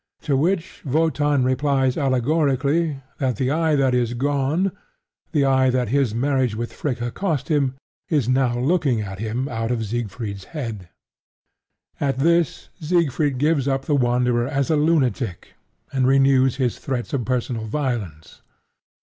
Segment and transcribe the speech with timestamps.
[0.23, 4.71] To which Wotan replies allegorically that the eye that is gone
[5.31, 7.75] the eye that his marriage with Fricka cost him
[8.09, 10.89] is now looking at him out of Siegfried's head.
[11.99, 15.53] At this, Siegfried gives up the Wanderer as a lunatic,
[15.93, 18.41] and renews his threats of personal violence.